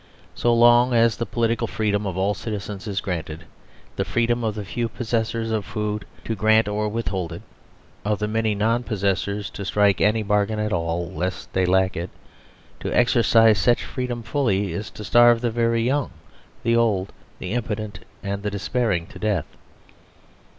So 0.33 0.51
long 0.51 0.95
as 0.95 1.15
the 1.17 1.27
political 1.27 1.67
free 1.67 1.91
dom 1.91 2.07
of 2.07 2.17
all 2.17 2.33
citizens 2.33 2.87
is 2.87 3.01
granted 3.01 3.43
[the 3.97 4.03
freedom 4.03 4.43
of 4.43 4.55
the 4.55 4.65
few 4.65 4.89
possessors 4.89 5.51
of 5.51 5.63
food 5.63 6.05
to 6.25 6.33
grant 6.33 6.67
or 6.67 6.89
withhold 6.89 7.31
it, 7.31 7.43
of 8.03 8.17
the 8.17 8.27
many 8.27 8.55
non 8.55 8.81
possessors 8.81 9.51
to 9.51 9.63
strike 9.63 10.01
any 10.01 10.23
bargain 10.23 10.57
at 10.57 10.73
all, 10.73 11.11
lest 11.11 11.53
they 11.53 11.67
lack 11.67 11.95
it]: 11.95 12.09
to 12.79 12.89
exercise 12.91 13.59
such 13.59 13.83
freedom 13.85 14.23
fully 14.23 14.71
is 14.73 14.89
to 14.89 15.03
starve 15.03 15.39
the 15.41 15.51
very 15.51 15.83
young, 15.83 16.09
the 16.63 16.75
old, 16.75 17.13
the 17.37 17.53
impotent, 17.53 17.99
and 18.23 18.41
the 18.41 18.49
despair 18.49 18.91
ing 18.91 19.05
to 19.05 19.19
death. 19.19 19.45